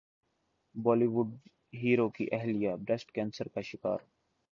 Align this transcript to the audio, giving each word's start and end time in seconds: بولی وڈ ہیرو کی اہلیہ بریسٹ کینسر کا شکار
بولی 0.75 1.07
وڈ 1.13 1.29
ہیرو 1.73 2.07
کی 2.15 2.25
اہلیہ 2.31 2.75
بریسٹ 2.85 3.11
کینسر 3.11 3.47
کا 3.53 3.61
شکار 3.61 3.99